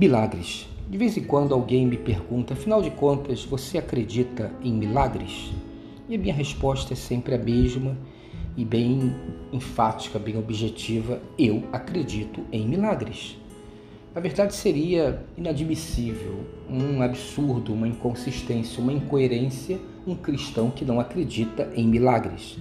[0.00, 0.66] Milagres.
[0.88, 5.50] De vez em quando alguém me pergunta, afinal de contas, você acredita em milagres?
[6.08, 7.94] E a minha resposta é sempre a mesma
[8.56, 9.14] e bem
[9.52, 13.36] enfática, bem objetiva: eu acredito em milagres.
[14.14, 21.70] Na verdade, seria inadmissível, um absurdo, uma inconsistência, uma incoerência um cristão que não acredita
[21.76, 22.56] em milagres.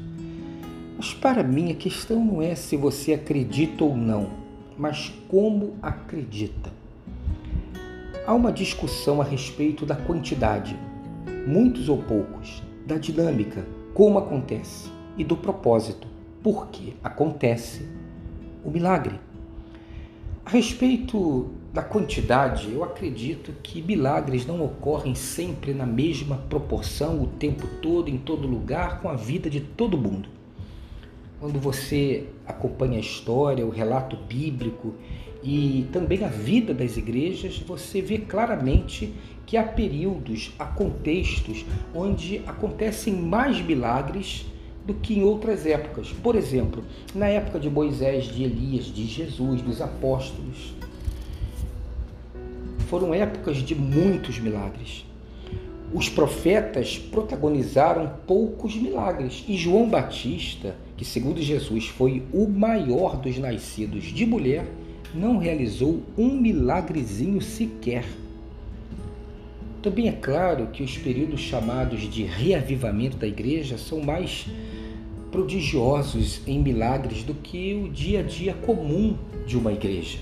[0.98, 4.30] Mas para mim a questão não é se você acredita ou não,
[4.78, 6.79] mas como acredita.
[8.30, 10.78] Há uma discussão a respeito da quantidade,
[11.48, 16.08] muitos ou poucos, da dinâmica, como acontece, e do propósito,
[16.44, 17.90] por que acontece
[18.64, 19.20] o milagre.
[20.46, 27.26] A respeito da quantidade, eu acredito que milagres não ocorrem sempre na mesma proporção o
[27.26, 30.30] tempo todo, em todo lugar, com a vida de todo mundo.
[31.40, 34.94] Quando você acompanha a história, o relato bíblico
[35.42, 39.14] e também a vida das igrejas, você vê claramente
[39.46, 44.46] que há períodos, há contextos onde acontecem mais milagres
[44.86, 46.12] do que em outras épocas.
[46.12, 46.84] Por exemplo,
[47.16, 50.74] na época de Moisés, de Elias, de Jesus, dos apóstolos.
[52.88, 55.06] Foram épocas de muitos milagres.
[55.92, 63.40] Os profetas protagonizaram poucos milagres e João Batista, que segundo Jesus foi o maior dos
[63.40, 64.66] nascidos de mulher,
[65.16, 68.06] não realizou um milagrezinho sequer.
[69.82, 74.46] Também é claro que os períodos chamados de reavivamento da igreja são mais
[75.32, 79.18] prodigiosos em milagres do que o dia a dia comum
[79.48, 80.20] de uma igreja.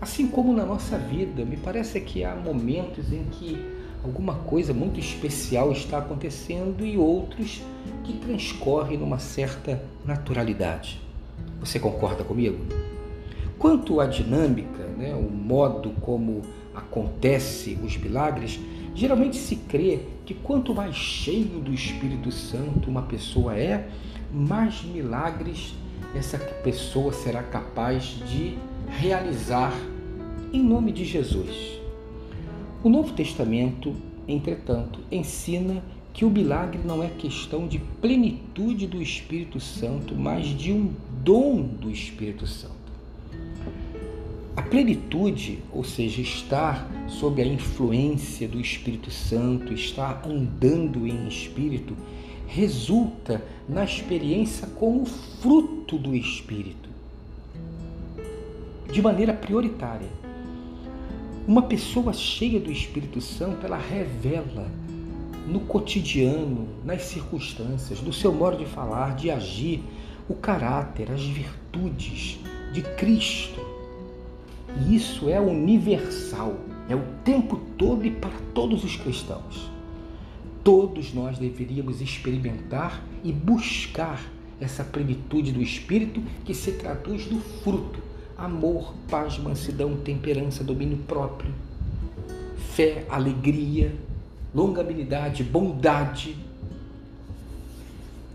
[0.00, 4.98] Assim como na nossa vida, me parece que há momentos em que alguma coisa muito
[4.98, 7.62] especial está acontecendo e outros
[8.04, 11.00] que transcorrem numa certa naturalidade.
[11.60, 12.58] Você concorda comigo?
[13.58, 16.42] Quanto à dinâmica, né, o modo como
[16.74, 18.58] acontece os milagres,
[18.94, 23.88] geralmente se crê que quanto mais cheio do Espírito Santo uma pessoa é,
[24.32, 25.74] mais milagres
[26.14, 28.56] essa pessoa será capaz de
[28.88, 29.72] realizar
[30.52, 31.79] em nome de Jesus.
[32.82, 33.94] O Novo Testamento,
[34.26, 35.82] entretanto, ensina
[36.14, 40.90] que o milagre não é questão de plenitude do Espírito Santo, mas de um
[41.22, 42.74] dom do Espírito Santo.
[44.56, 51.94] A plenitude, ou seja, estar sob a influência do Espírito Santo, estar andando em espírito,
[52.46, 56.88] resulta na experiência como fruto do Espírito,
[58.90, 60.19] de maneira prioritária.
[61.50, 64.70] Uma pessoa cheia do Espírito Santo, ela revela
[65.48, 69.82] no cotidiano, nas circunstâncias, do seu modo de falar, de agir,
[70.28, 72.38] o caráter, as virtudes
[72.72, 73.60] de Cristo
[74.78, 76.54] e isso é universal,
[76.88, 79.68] é o tempo todo e para todos os cristãos.
[80.62, 84.22] Todos nós deveríamos experimentar e buscar
[84.60, 88.09] essa plenitude do Espírito que se traduz no fruto:
[88.40, 91.52] amor, paz, mansidão, temperança, domínio próprio,
[92.72, 93.94] fé, alegria,
[94.54, 96.36] longanimidade, bondade.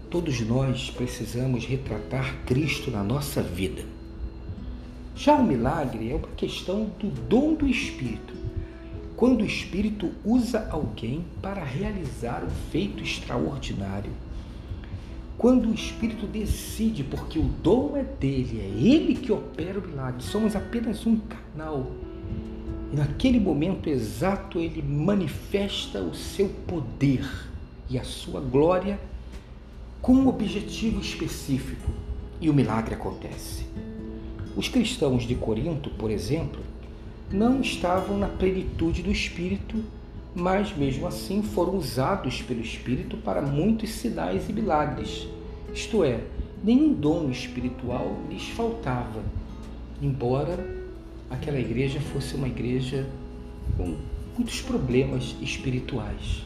[0.09, 3.83] Todos nós precisamos retratar Cristo na nossa vida.
[5.15, 8.33] Já o milagre é uma questão do dom do Espírito.
[9.15, 14.11] Quando o Espírito usa alguém para realizar um feito extraordinário.
[15.37, 20.23] Quando o Espírito decide, porque o dom é dele, é ele que opera o milagre,
[20.23, 21.91] somos apenas um canal.
[22.91, 27.29] E naquele momento exato ele manifesta o seu poder
[27.89, 28.99] e a sua glória
[30.01, 31.91] com um objetivo específico
[32.39, 33.65] e o milagre acontece.
[34.55, 36.61] Os cristãos de Corinto, por exemplo,
[37.31, 39.83] não estavam na plenitude do Espírito,
[40.35, 45.27] mas mesmo assim foram usados pelo Espírito para muitos sinais e milagres.
[45.73, 46.19] Isto é,
[46.61, 49.23] nenhum dom espiritual lhes faltava,
[50.01, 50.85] embora
[51.29, 53.07] aquela igreja fosse uma igreja
[53.77, 53.95] com
[54.37, 56.45] muitos problemas espirituais.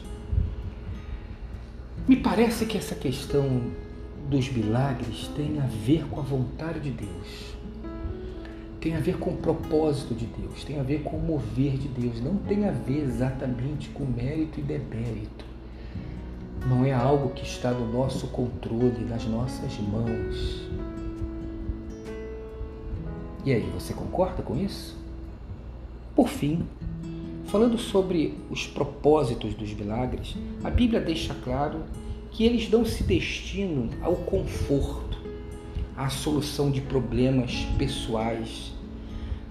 [2.06, 3.60] Me parece que essa questão
[4.28, 7.56] dos milagres tem a ver com a vontade de Deus
[8.80, 11.88] tem a ver com o propósito de Deus, tem a ver com o mover de
[11.88, 15.44] Deus, não tem a ver exatamente com mérito e demérito.
[16.66, 20.68] Não é algo que está no nosso controle, nas nossas mãos.
[23.44, 24.96] E aí, você concorda com isso?
[26.14, 26.66] Por fim,
[27.46, 31.84] falando sobre os propósitos dos milagres, a Bíblia deixa claro
[32.30, 35.09] que eles não se destinam ao conforto,
[36.00, 38.72] à solução de problemas pessoais,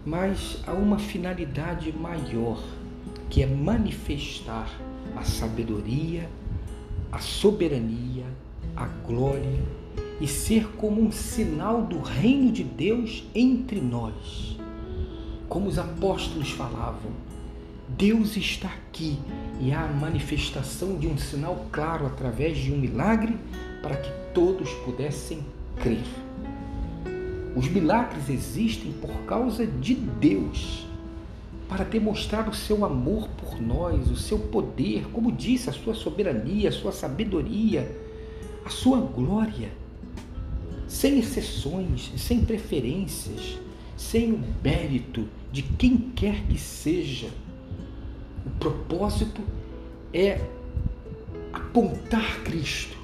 [0.03, 2.59] mas há uma finalidade maior,
[3.29, 4.67] que é manifestar
[5.15, 6.27] a sabedoria,
[7.11, 8.25] a soberania,
[8.75, 9.61] a glória
[10.19, 14.57] e ser como um sinal do reino de Deus entre nós.
[15.47, 17.11] Como os apóstolos falavam,
[17.89, 19.19] Deus está aqui
[19.61, 23.37] e há a manifestação de um sinal claro através de um milagre
[23.83, 25.45] para que todos pudessem
[25.79, 26.28] crer.
[27.55, 30.85] Os milagres existem por causa de Deus,
[31.67, 36.69] para demonstrar o seu amor por nós, o seu poder, como disse, a sua soberania,
[36.69, 37.95] a sua sabedoria,
[38.65, 39.71] a sua glória,
[40.87, 43.59] sem exceções, sem preferências,
[43.95, 47.29] sem o mérito de quem quer que seja.
[48.45, 49.41] O propósito
[50.13, 50.41] é
[51.53, 52.97] apontar Cristo.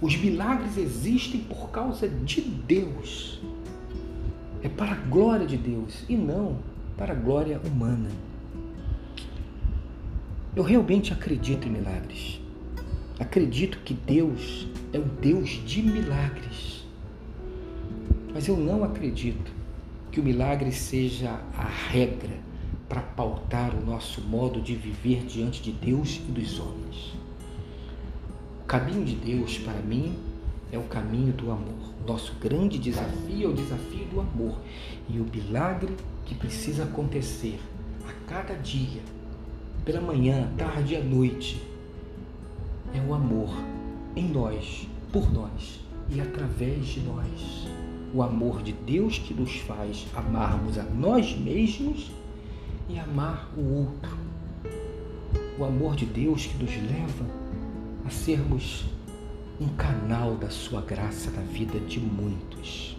[0.00, 3.40] Os milagres existem por causa de Deus.
[4.66, 6.58] É para a glória de Deus e não
[6.98, 8.10] para a glória humana.
[10.56, 12.40] Eu realmente acredito em milagres.
[13.16, 16.84] Acredito que Deus é um Deus de milagres.
[18.34, 19.52] Mas eu não acredito
[20.10, 22.36] que o milagre seja a regra
[22.88, 27.14] para pautar o nosso modo de viver diante de Deus e dos homens.
[28.62, 30.18] O caminho de Deus, para mim,
[30.70, 31.94] é o caminho do amor.
[32.06, 34.58] Nosso grande desafio é o desafio do amor.
[35.08, 37.60] E o milagre que precisa acontecer
[38.06, 39.02] a cada dia,
[39.84, 41.62] pela manhã, tarde e à noite,
[42.94, 43.50] é o amor
[44.14, 45.80] em nós, por nós
[46.10, 47.68] e através de nós.
[48.14, 52.10] O amor de Deus que nos faz amarmos a nós mesmos
[52.88, 54.16] e amar o outro.
[55.58, 57.26] O amor de Deus que nos leva
[58.04, 58.84] a sermos
[59.60, 62.96] um canal da sua graça na vida de muitos.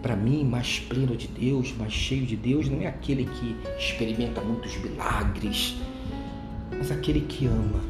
[0.00, 4.40] Para mim, mais pleno de Deus, mais cheio de Deus, não é aquele que experimenta
[4.40, 5.76] muitos milagres,
[6.70, 7.80] mas aquele que ama.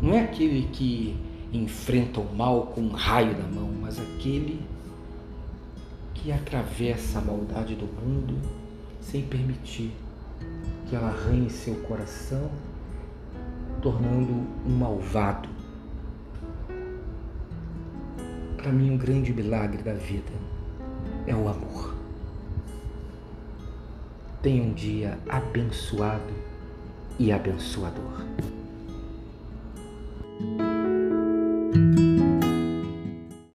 [0.00, 1.16] Não é aquele que
[1.52, 4.60] enfrenta o mal com um raio na mão, mas aquele
[6.14, 8.38] que atravessa a maldade do mundo
[9.00, 9.90] sem permitir
[10.88, 12.50] que ela arranhe seu coração,
[13.80, 15.48] tornando um malvado.
[18.56, 20.32] Para mim, um grande milagre da vida
[21.26, 21.94] é o amor.
[24.42, 26.32] Tenha um dia abençoado
[27.18, 28.24] e abençoador.